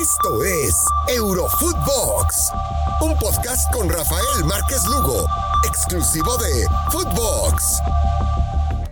[0.00, 0.74] Esto es
[1.06, 2.50] Eurofootbox,
[3.00, 5.24] un podcast con Rafael Márquez Lugo,
[5.68, 7.78] exclusivo de Footbox.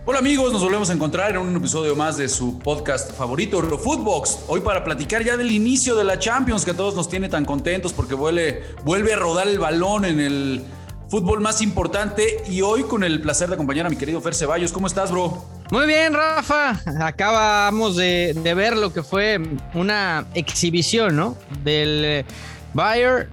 [0.05, 4.45] Hola amigos, nos volvemos a encontrar en un episodio más de su podcast favorito, Eurofootbox.
[4.47, 7.43] Hoy para platicar ya del inicio de la Champions que a todos nos tiene tan
[7.43, 10.65] contentos porque vuelve, vuelve a rodar el balón en el
[11.13, 14.71] fútbol más importante y hoy con el placer de acompañar a mi querido Fer Ceballos.
[14.71, 15.45] ¿Cómo estás, bro?
[15.69, 16.81] Muy bien, Rafa.
[17.05, 19.39] Acabamos de, ver lo que fue
[19.75, 21.37] una exhibición, ¿no?
[21.63, 22.25] Del eh,
[22.73, 23.29] Bayern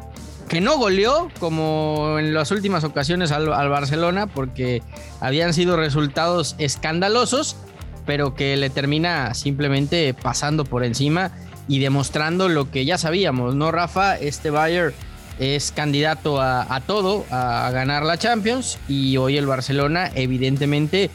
[0.46, 4.82] que no goleó como en las últimas ocasiones al, Barcelona porque
[5.20, 7.56] habían sido resultados escandalosos,
[8.04, 11.30] pero que le termina simplemente pasando por encima
[11.66, 14.18] y demostrando lo que ya sabíamos, ¿no, Rafa?
[14.18, 14.92] Este Bayern
[15.40, 21.10] es candidato a, todo, a ganar la Champions y hoy el Barcelona evidentemente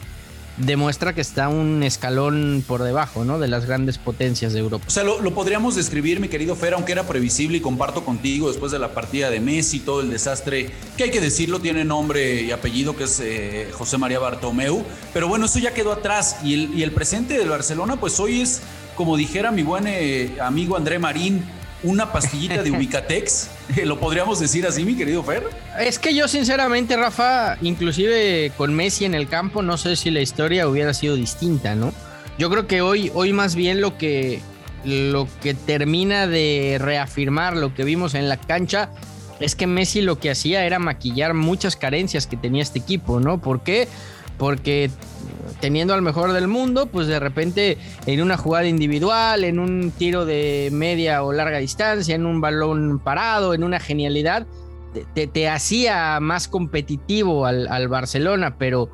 [0.56, 3.38] demuestra que está un escalón por debajo, ¿no?
[3.38, 4.84] De las grandes potencias de Europa.
[4.88, 8.72] O sea, lo, podríamos describir, mi querido Fer, aunque era previsible y comparto contigo después
[8.72, 12.50] de la partida de Messi, todo el desastre, que hay que decirlo, tiene nombre y
[12.50, 14.82] apellido, que es eh, José María Bartomeu.
[15.12, 16.38] Pero bueno, eso ya quedó atrás.
[16.42, 18.62] Y el, y el presente del Barcelona, pues hoy es,
[18.96, 21.44] como dijera mi buen eh, amigo André Marín,
[21.82, 23.50] una pastillita de Ubicatex.
[23.84, 25.44] ¿Lo podríamos decir así, mi querido Fer?
[25.78, 30.20] Es que yo sinceramente, Rafa, inclusive con Messi en el campo, no sé si la
[30.20, 31.92] historia hubiera sido distinta, ¿no?
[32.38, 34.40] Yo creo que hoy, hoy más bien lo que,
[34.84, 38.90] lo que termina de reafirmar lo que vimos en la cancha
[39.40, 43.38] es que Messi lo que hacía era maquillar muchas carencias que tenía este equipo, ¿no?
[43.38, 43.88] ¿Por qué?
[45.60, 50.24] Teniendo al mejor del mundo, pues de repente en una jugada individual, en un tiro
[50.24, 54.46] de media o larga distancia, en un balón parado, en una genialidad,
[55.14, 58.90] te, hacía más competitivo al, Barcelona, pero,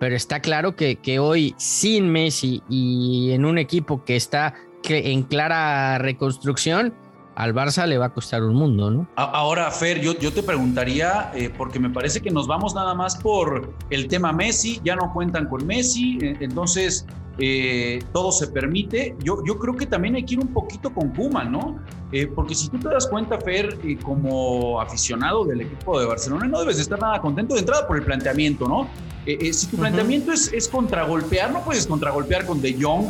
[0.00, 4.54] pero está claro que, que, hoy sin Messi y en un equipo que está
[4.88, 6.94] en clara reconstrucción,
[7.36, 9.08] al Barça le va a costar un mundo, ¿no?
[9.16, 13.16] Ahora, Fer, yo, yo te preguntaría, eh, porque me parece que nos vamos nada más
[13.16, 17.06] por el tema Messi, ya no cuentan con Messi, eh, entonces
[17.38, 19.16] eh, todo se permite.
[19.22, 21.78] Yo, yo creo que también hay que ir un poquito con Kuma, ¿no?
[22.36, 26.78] porque si tú te das cuenta, Fer, como aficionado del equipo de Barcelona, no debes
[26.78, 28.88] estar nada contento de entrada por el planteamiento, ¿no?
[29.26, 33.06] si tu planteamiento es, es, contragolpear, no puedes contragolpear con De Jong,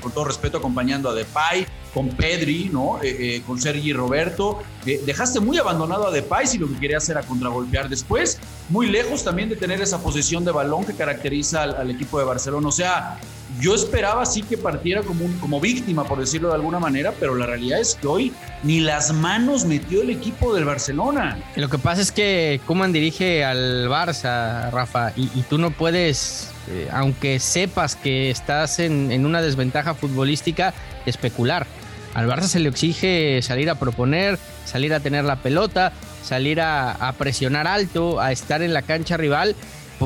[0.00, 1.66] con todo respeto acompañando a Depay,
[1.96, 3.02] con Pedri, ¿no?
[3.02, 4.58] Eh, eh, con Sergi Roberto.
[4.84, 8.38] Eh, dejaste muy abandonado a Depay si lo que quería hacer era contragolpear después.
[8.68, 12.68] Muy lejos también de tener esa posición de balón que caracteriza al, equipo de Barcelona.
[12.68, 13.18] O sea,
[13.60, 17.34] yo esperaba sí que partiera como, un, como víctima, por decirlo de alguna manera, pero
[17.34, 21.38] la realidad es que hoy ni las manos metió el equipo del Barcelona.
[21.56, 26.50] Lo que pasa es que Kuman dirige al Barça, Rafa, y, tú no puedes,
[26.92, 30.74] aunque sepas que estás en, en una desventaja futbolística,
[31.06, 31.66] especular.
[32.14, 35.92] Al Barça se le exige salir a proponer, salir a tener la pelota,
[36.26, 39.54] salir a, presionar alto, a estar en la cancha rival,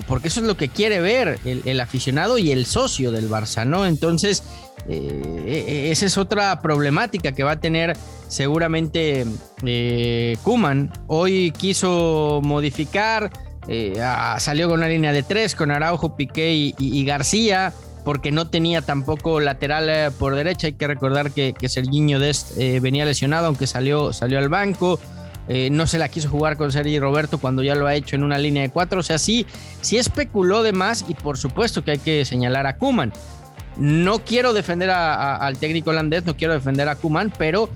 [0.07, 3.87] porque eso es lo que quiere ver el, aficionado y el socio del Barça, ¿no?
[3.87, 4.43] Entonces,
[4.89, 7.97] eh, e, esa es otra problemática que va a tener
[8.29, 9.27] seguramente
[9.65, 10.93] eh, Kuman.
[11.07, 13.31] Hoy quiso modificar,
[13.69, 13.95] eh,
[14.39, 17.73] salió con una línea de tres, con Araujo, Piqué y García
[18.05, 20.67] porque no tenía tampoco lateral eh, por derecha.
[20.69, 24.99] Hay que recordar que, que Serginho Dest eh, venía lesionado, aunque salió, salió al banco.
[25.49, 28.23] Eh, no se la quiso jugar con Sergi Roberto cuando ya lo ha hecho en
[28.23, 29.01] una línea de cuatro.
[29.01, 29.47] O sea, sí,
[29.81, 33.13] sí especuló de más y por supuesto que hay que señalar a Kuman.
[33.77, 37.69] No quiero defender al técnico holandés, no quiero defender a Kuman, pero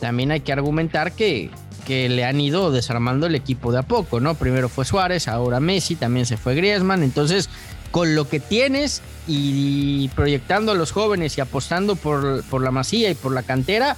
[0.00, 1.50] también hay que argumentar que,
[1.86, 4.34] que le han ido desarmando el equipo de a poco, ¿no?
[4.34, 7.48] Primero fue Suárez, ahora Messi, también se fue Griezmann, entonces
[7.92, 13.10] con lo que tienes y proyectando a los jóvenes y apostando por, por la masía
[13.10, 13.96] y por la cantera,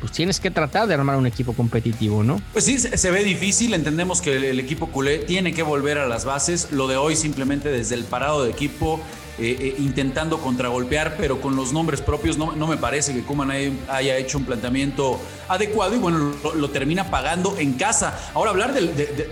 [0.00, 2.40] pues tienes que tratar de armar un equipo competitivo, ¿no?
[2.52, 6.24] Pues sí, se ve difícil, entendemos que el equipo culé tiene que volver a las
[6.24, 9.00] bases, lo de hoy simplemente desde el parado de equipo,
[9.40, 12.36] eh, eh, intentando contragolpear, pero con los nombres propios.
[12.36, 13.52] No, no me parece que Kuman
[13.88, 18.18] haya, hecho un planteamiento adecuado y bueno, lo, termina pagando en casa.
[18.34, 18.74] Ahora hablar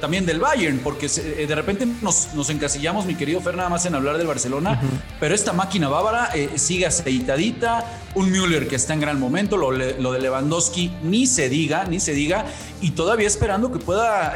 [0.00, 3.85] también del Bayern, porque eh, de repente nos, nos, encasillamos, mi querido Fer, nada más
[3.85, 4.81] en hablar del Barcelona,
[5.19, 7.85] pero esta máquina bávara sigue aceitadita,
[8.17, 12.01] un Müller que está en gran momento, lo, lo, de Lewandowski ni se diga, ni
[12.01, 12.47] se diga,
[12.81, 14.35] y todavía esperando que pueda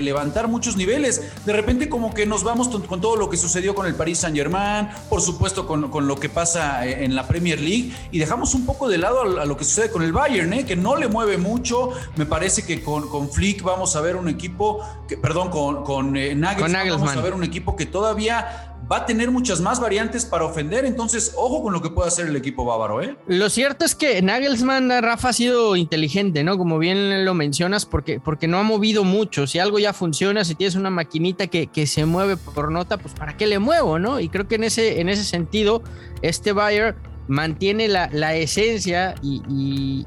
[0.00, 1.22] levantar muchos niveles.
[1.44, 4.36] De repente como que nos vamos con todo lo que sucedió con el Paris Saint
[4.36, 8.66] Germain, por supuesto, con, lo que pasa eh, en la Premier League y dejamos un
[8.66, 10.64] poco de lado a, lo que sucede con el Bayern, ¿eh?
[10.64, 11.90] que no le mueve mucho.
[12.16, 16.16] Me parece que con, con Flick vamos a ver un equipo, que, perdón, con, con,
[16.16, 20.26] eh, Nagelsmann, vamos a ver un equipo que todavía va a tener muchas más variantes
[20.26, 20.84] para ofender.
[20.84, 23.02] Entonces, ojo con lo que puede hacer el equipo bávaro.
[23.02, 23.16] ¿eh?
[23.26, 26.58] Lo cierto es que Nagelsmann, Rafa, ha sido inteligente, ¿no?
[26.58, 29.46] Como bien lo mencionas, porque, porque no ha movido mucho.
[29.46, 33.14] Si algo ya funciona, si tienes una maquinita que, que se mueve por nota, pues
[33.14, 34.20] ¿para qué le muevo, no?
[34.20, 35.82] Y creo que en ese, en ese sentido,
[36.20, 36.94] este Bayer
[37.28, 40.06] mantiene la, la esencia y,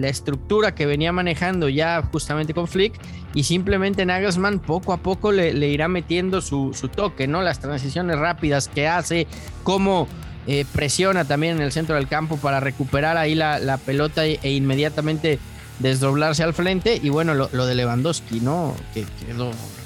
[0.00, 2.94] la estructura que venía manejando ya justamente con Flick
[3.34, 7.42] y simplemente Nagelsmann poco a poco le, irá metiendo su, toque, ¿no?
[7.42, 9.26] Las transiciones rápidas que hace,
[9.64, 10.06] cómo
[10.46, 14.52] eh, presiona también en el centro del campo para recuperar ahí la, pelota e, e,
[14.52, 15.40] inmediatamente
[15.80, 18.74] desdoblarse al frente y bueno, lo, de Lewandowski, ¿no?
[18.94, 19.04] Que,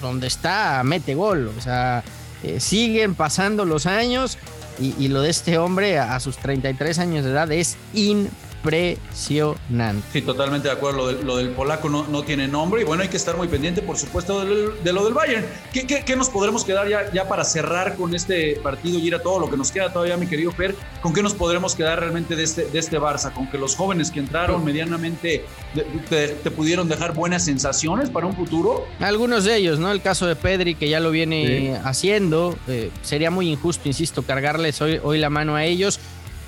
[0.01, 2.05] donde está mete gol, o sea,
[2.43, 4.39] eh, siguen pasando los años
[4.81, 8.52] y, lo de este hombre a, sus 33 años de edad es impresionante.
[10.13, 11.13] Sí, totalmente de acuerdo.
[11.13, 13.97] Lo, del polaco no, no, tiene nombre y bueno, hay que estar muy pendiente, por
[13.97, 15.45] supuesto, de, lo del Bayern.
[15.73, 19.23] ¿Qué, qué, nos podremos quedar ya, ya para cerrar con este partido y ir a
[19.23, 20.75] todo lo que nos queda todavía, mi querido Fer?
[21.01, 23.33] ¿Con qué nos podremos quedar realmente de este, de este Barça?
[23.33, 25.45] ¿Con que los jóvenes que entraron medianamente
[26.09, 28.87] te, pudieron dejar buenas sensaciones para un futuro?
[29.01, 29.91] Algunos de ellos, ¿no?
[29.91, 32.57] El caso de Pedri, que ya lo viene haciendo.
[32.69, 35.99] Eh, sería muy injusto, insisto, cargarles hoy, hoy la mano a ellos.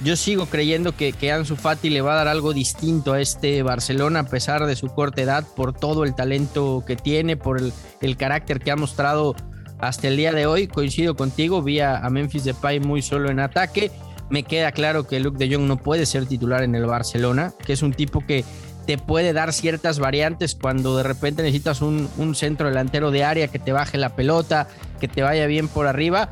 [0.02, 3.62] Yo sigo creyendo que, que Ansu Fati le va a dar algo distinto a este
[3.62, 7.60] Barcelona a pesar de su corta edad, por todo el talento que tiene, por
[8.00, 9.36] el, carácter que ha mostrado
[9.78, 10.66] hasta el día de hoy.
[10.66, 13.92] Coincido contigo, vi a, Memphis Depay muy solo en ataque.
[14.30, 17.72] Me queda claro que Luke de Jong no puede ser titular en el Barcelona, que
[17.72, 18.44] es un tipo que
[18.86, 23.48] te puede dar ciertas variantes cuando de repente necesitas un, un centro delantero de área
[23.48, 24.66] que te baje la pelota,
[25.00, 26.30] que te vaya bien por arriba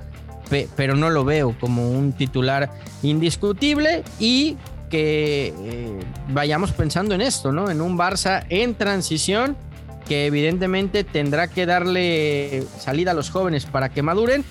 [0.77, 2.71] pero no lo veo como un titular
[3.03, 4.57] indiscutible y
[4.91, 7.71] que eh, vayamos pensando en esto, ¿no?
[7.71, 9.57] En un Barça en transición
[10.07, 14.45] que evidentemente tendrá que darle salida a los jóvenes para que maduren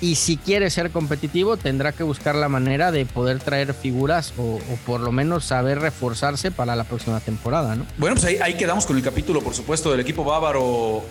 [0.00, 4.58] y si quiere ser competitivo tendrá que buscar la manera de poder traer figuras o,
[4.84, 7.86] por lo menos saber reforzarse para la próxima temporada, ¿no?
[7.96, 11.04] Bueno, pues ahí, quedamos con el capítulo, por supuesto, del equipo bávaro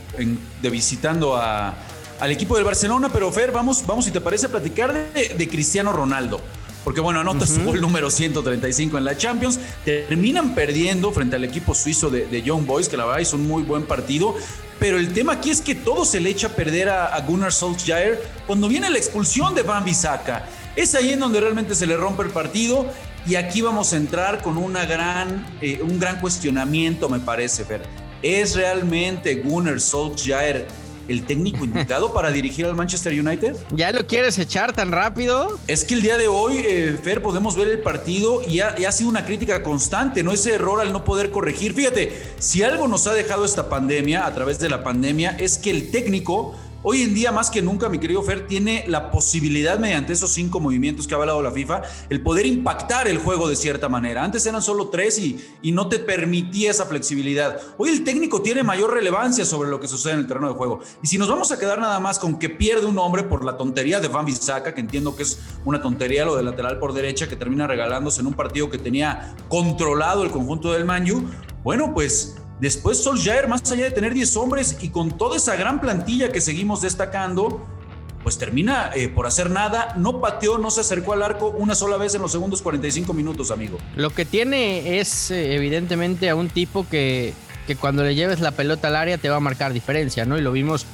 [0.62, 1.74] de visitando a,
[2.20, 5.92] al equipo del Barcelona, pero Fer, vamos, vamos si te parece a platicar de, Cristiano
[5.92, 6.42] Ronaldo.
[6.84, 9.60] Porque bueno, anota su gol número 135 en la Champions.
[9.84, 13.64] Terminan perdiendo frente al equipo suizo de, Young Boys, que la verdad hizo un muy
[13.64, 14.36] buen partido.
[14.80, 18.22] Pero el tema aquí es que todo se le echa a perder a, Gunnar Solskjaer
[18.46, 20.48] cuando viene la expulsión de Van Bissaka.
[20.76, 22.86] Es ahí en donde realmente se le rompe el partido.
[23.26, 27.82] Y aquí vamos a entrar con una gran, eh, un gran cuestionamiento, me parece, Fer.
[28.22, 30.68] ¿Es realmente Gunnar Solskjaer
[31.08, 33.56] el técnico indicado para dirigir al Manchester United?
[33.76, 35.60] ¿Ya lo quieres echar tan rápido?
[35.68, 38.86] Es que el día de hoy, eh, Fer, podemos ver el partido y ha, y
[38.86, 40.32] ha, sido una crítica constante, ¿no?
[40.32, 41.74] Ese error al no poder corregir.
[41.74, 45.72] Fíjate, si algo nos ha dejado esta pandemia, a través de la pandemia, es que
[45.72, 46.56] el técnico
[46.88, 50.60] Hoy en día, más que nunca, mi querido Fer, tiene la posibilidad, mediante esos cinco
[50.60, 54.24] movimientos que ha hablado la FIFA, el poder impactar el juego de cierta manera.
[54.24, 57.60] Antes eran solo tres y, y no te permitía esa flexibilidad.
[57.80, 60.80] Hoy el técnico tiene mayor relevancia sobre lo que sucede en el terreno de juego.
[61.02, 63.58] Y si nos vamos a quedar nada más con que pierde un hombre por la
[63.58, 67.28] tontería de Van Bissaka, que entiendo que es una tontería lo de lateral por derecha,
[67.28, 71.24] que termina regalándose en un partido que tenía controlado el conjunto del Manju,
[71.64, 75.82] bueno, pues Después Solskjaer, más allá de tener 10 hombres y con toda esa gran
[75.82, 77.66] plantilla que seguimos destacando,
[78.24, 81.98] pues termina eh, por hacer nada, no pateó, no se acercó al arco una sola
[81.98, 83.78] vez en los segundos 45 minutos, amigo.
[83.96, 87.34] Lo que tiene es eh, evidentemente a un tipo que,
[87.68, 90.38] que cuando le lleves la pelota al área te va a marcar diferencia, ¿no?
[90.38, 90.86] Y lo vimos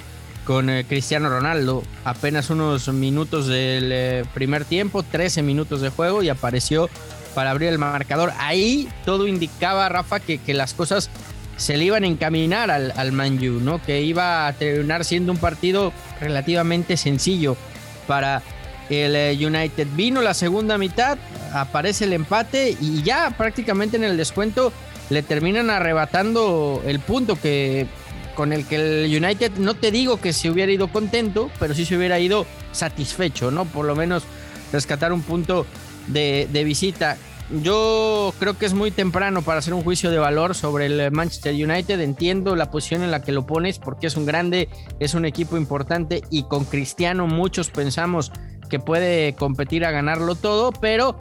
[0.45, 6.29] con eh, Cristiano Ronaldo, apenas unos minutos del primer tiempo, 13 minutos de juego y
[6.29, 6.89] apareció
[7.35, 8.33] para abrir el marcador.
[8.39, 11.09] Ahí todo indicaba, Rafa, que, que las cosas
[11.61, 13.79] se le iban a encaminar al, al Manju, ¿no?
[13.83, 17.55] Que iba a terminar siendo un partido relativamente sencillo
[18.07, 18.41] para
[18.89, 19.87] el eh, United.
[19.95, 21.19] Vino la segunda mitad,
[21.53, 24.73] aparece el empate y ya prácticamente en el descuento
[25.11, 27.85] le terminan arrebatando el punto que
[28.33, 31.85] con el que el United, no te digo que se hubiera ido contento, pero sí
[31.85, 33.65] se hubiera ido satisfecho, ¿no?
[33.65, 34.23] Por lo menos
[34.73, 35.67] rescatar un punto
[36.07, 37.17] de, de visita.
[37.59, 41.53] Yo creo que es muy temprano para hacer un juicio de valor sobre el Manchester
[41.53, 41.99] United.
[41.99, 45.57] Entiendo la posición en la que lo pones porque es un grande, es un equipo
[45.57, 48.31] importante y con Cristiano muchos pensamos
[48.69, 51.17] que puede competir a ganarlo todo, pero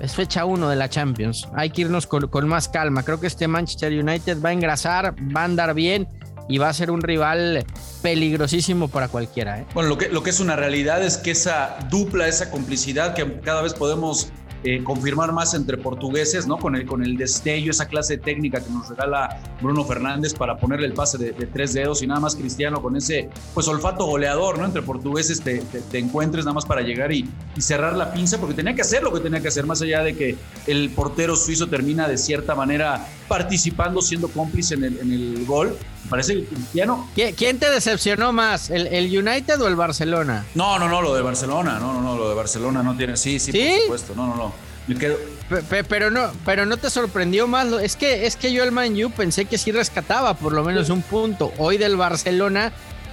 [0.00, 1.46] es fecha uno de la Champions.
[1.54, 3.02] Hay que irnos con, más calma.
[3.02, 6.08] Creo que este Manchester United va a engrasar, va a andar bien
[6.48, 7.66] y va a ser un rival
[8.00, 9.60] peligrosísimo para cualquiera.
[9.60, 9.66] ¿eh?
[9.74, 13.40] Bueno, lo que, lo que es una realidad es que esa dupla, esa complicidad que
[13.40, 14.32] cada vez podemos
[14.64, 16.56] eh, confirmar más entre portugueses, ¿no?
[16.56, 20.86] Con el, con el destello, esa clase técnica que nos regala Bruno Fernández para ponerle
[20.86, 24.64] el pase de, tres dedos y nada más Cristiano con ese pues olfato goleador, ¿no?
[24.64, 28.54] Entre portugueses te, te, encuentres nada más para llegar y, y, cerrar la pinza, porque
[28.54, 31.66] tenía que hacer lo que tenía que hacer, más allá de que el portero suizo
[31.66, 35.74] termina de cierta manera participando, siendo cómplice en el, en el gol.
[36.10, 37.08] Parece que Cristiano.
[37.14, 40.44] ¿Quién te decepcionó más, ¿El, ¿El, United o el Barcelona?
[40.54, 43.16] No, no, no, lo de Barcelona, no, no, no, lo de Barcelona no tiene.
[43.16, 44.52] Sí, sí, por supuesto, no, no, no.
[44.86, 45.16] Me quedo.
[45.88, 47.68] Pero no, pero no te sorprendió más.
[47.80, 50.90] Es que, es que yo el Man U pensé que sí rescataba por lo menos
[50.90, 51.52] un punto.
[51.56, 52.72] Hoy del Barcelona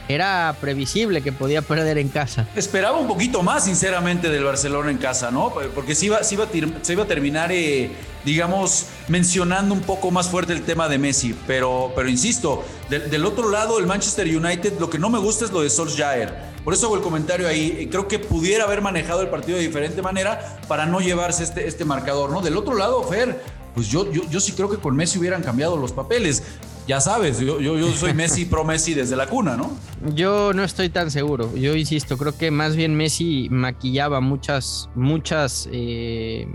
[0.10, 2.48] era previsible que podía perder en casa.
[2.56, 5.54] Esperaba un poquito más, sinceramente, del Barcelona en casa, ¿no?
[5.76, 7.92] Porque se iba, se iba, a terminar, eh,
[8.26, 11.36] digamos, mencionando un poco más fuerte el tema de Messi.
[11.46, 15.52] Pero, pero insisto, del otro lado, el Manchester United, lo que no me gusta es
[15.52, 16.50] lo de Solskjaer.
[16.64, 17.88] Por eso hago el comentario ahí.
[17.92, 21.86] Creo que pudiera haber manejado el partido de diferente manera para no llevarse este, este
[21.86, 22.42] marcador, ¿no?
[22.42, 23.40] Del otro lado, Fer,
[23.76, 26.42] pues yo, yo, yo sí creo que con Messi hubieran cambiado los papeles
[26.90, 29.70] ya sabes, yo, yo, soy Messi pro Messi desde la cuna, ¿no?
[30.16, 31.56] Yo no estoy tan seguro.
[31.56, 36.48] Yo insisto, creo que más bien Messi maquillaba muchas, muchas eh,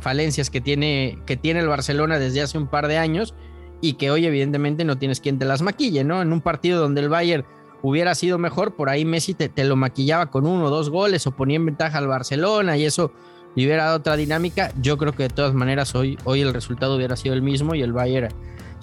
[0.00, 3.34] falencias que tiene, que tiene el Barcelona desde hace un par de años
[3.82, 6.22] y que hoy evidentemente no tienes quien te las maquille, ¿no?
[6.22, 7.44] En un partido donde el Bayern
[7.82, 11.26] hubiera sido mejor, por ahí Messi te, te lo maquillaba con uno o dos goles
[11.26, 13.12] o ponía en ventaja al Barcelona y eso
[13.54, 14.72] hubiera dado otra dinámica.
[14.80, 17.82] Yo creo que de todas maneras hoy, hoy el resultado hubiera sido el mismo y
[17.82, 18.34] el Bayern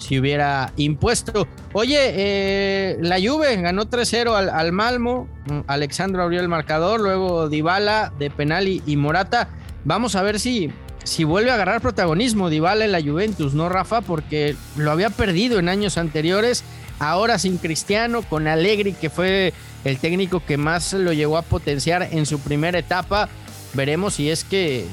[0.04, 1.48] si hubiera impuesto.
[1.72, 5.26] Oye, eh, la Juve ganó 3-0 al, Malmo,
[5.66, 9.48] Alexandro abrió el marcador, luego Dybala de penal y, Morata.
[9.84, 10.70] Vamos a ver si,
[11.04, 14.02] si vuelve a agarrar protagonismo Dybala en la Juventus, ¿no, Rafa?
[14.02, 16.64] Porque lo había perdido en años anteriores,
[16.98, 22.08] ahora sin Cristiano, con Allegri, que fue el técnico que más lo llegó a potenciar
[22.12, 23.30] en su primera etapa.
[23.72, 24.84] Veremos si es que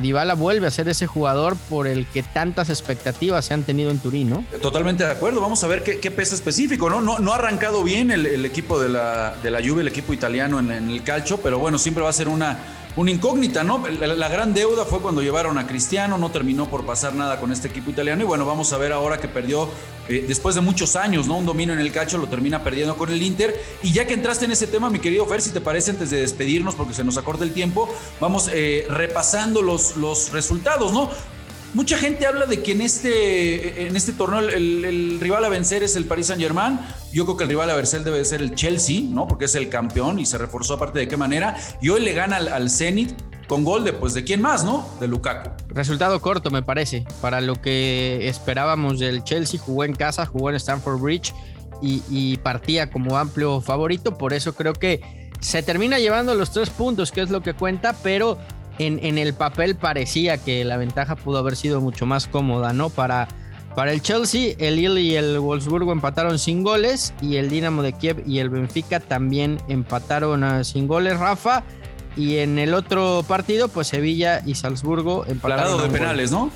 [0.00, 3.98] Dybala vuelve a ser ese jugador por el que tantas expectativas se han tenido en
[3.98, 4.44] Turín, ¿no?
[4.60, 5.40] Totalmente de acuerdo.
[5.40, 7.00] Vamos a ver qué, pesa específico, ¿no?
[7.00, 7.32] ¿no?
[7.32, 11.02] Ha arrancado bien el, equipo de la, de Juve, el equipo italiano en, en el
[11.02, 12.58] calcio, pero bueno, siempre va a ser una
[12.96, 13.84] una incógnita, ¿no?
[13.86, 17.68] La, gran deuda fue cuando llevaron a Cristiano, no terminó por pasar nada con este
[17.68, 19.68] equipo italiano y bueno, vamos a ver ahora que perdió
[20.08, 21.36] eh, después de muchos años, ¿no?
[21.36, 23.54] Un dominio en el cacho, lo termina perdiendo con el Inter.
[23.82, 26.20] Y ya que entraste en ese tema, mi querido Fer, si te parece, antes de
[26.20, 27.88] despedirnos, porque se nos acorta el tiempo,
[28.18, 31.10] vamos eh, repasando los, los resultados, ¿no?
[31.74, 35.96] Mucha gente habla de que en este, en este torneo el, rival a vencer es
[35.96, 36.78] el Paris Saint Germain.
[37.12, 39.26] Yo creo que el rival a vencer debe ser el Chelsea, ¿no?
[39.28, 41.56] Porque es el campeón y se reforzó aparte de qué manera.
[41.82, 43.12] Y hoy le gana al, Zenit
[43.46, 44.88] con gol de, pues, ¿de quién más, no?
[45.00, 45.50] De Lukaku.
[45.68, 47.04] Resultado corto, me parece.
[47.20, 51.34] Para lo que esperábamos del Chelsea, jugó en casa, jugó en Stamford Bridge
[51.82, 54.16] y partía como amplio favorito.
[54.16, 57.94] Por eso creo que se termina llevando los tres puntos, que es lo que cuenta,
[58.02, 58.38] pero
[58.78, 62.90] en, el papel parecía que la ventaja pudo haber sido mucho más cómoda, ¿no?
[62.90, 63.28] Para,
[63.74, 67.92] para el Chelsea, el Lille y el Wolfsburgo empataron sin goles y el Dinamo de
[67.92, 71.64] Kiev y el Benfica también empataron ah, sin goles, Rafa.
[72.16, 75.64] Y en el otro partido, pues Sevilla y Salzburgo empataron.
[75.64, 76.50] Plagado de penales, ¿no?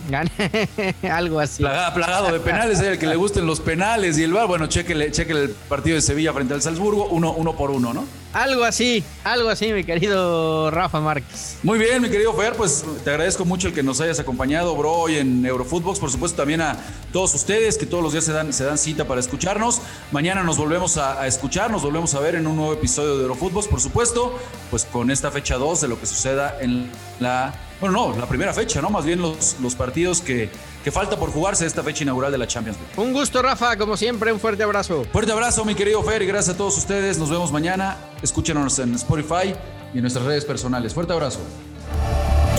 [1.11, 1.62] Algo así.
[1.62, 4.47] plagado de penales, el que le gusten los penales y el bar.
[4.47, 8.07] Bueno, cheque el partido de Sevilla frente al Salzburgo, uno, uno por uno, ¿no?
[8.33, 11.59] Algo así, algo así, mi querido Rafa Márquez.
[11.65, 14.93] Muy bien, mi querido Fer, pues te agradezco mucho el que nos hayas acompañado, bro,
[14.93, 15.99] hoy en Eurofootbox.
[15.99, 16.77] Por supuesto, también a
[17.13, 19.83] todos ustedes que todos los días se dan, cita para escucharnos.
[20.13, 23.67] Mañana nos volvemos a, escuchar, nos volvemos a ver en un nuevo episodio de Eurofootbox,
[23.67, 24.39] por supuesto,
[24.71, 27.53] pues con esta fecha 2 de lo que suceda en la.
[27.81, 28.91] Bueno, no, la primera fecha, ¿no?
[28.91, 30.51] Más bien los, los partidos que
[30.83, 32.93] que falta por jugarse esta fecha inaugural de la Champions League.
[32.97, 35.05] Un gusto, Rafa, como siempre, un fuerte abrazo.
[35.13, 37.19] Fuerte abrazo, mi querido Fer, y gracias a todos ustedes.
[37.19, 37.97] Nos vemos mañana.
[38.23, 39.55] Escúchenos en Spotify
[39.93, 40.95] y en nuestras redes personales.
[40.95, 41.41] Fuerte abrazo.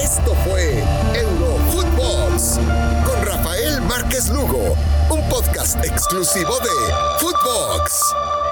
[0.01, 0.83] Esto fue
[1.15, 2.59] Eurofootbox
[3.05, 4.75] con Rafael Márquez Lugo,
[5.09, 6.69] un podcast exclusivo de
[7.19, 8.50] Footbox.